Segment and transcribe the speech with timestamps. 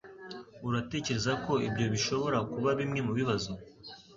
[0.67, 3.51] Uratekereza ko ibyo bishobora kuba bimwe mubibazo?